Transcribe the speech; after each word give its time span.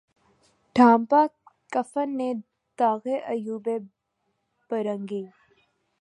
ڈھانپا 0.75 1.21
کفن 1.73 2.09
نے 2.17 2.29
داغِ 2.79 3.05
عیوبِ 3.31 3.65
برہنگی 4.69 5.23